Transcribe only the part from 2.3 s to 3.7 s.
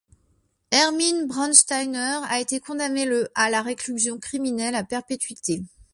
été condamnée le à la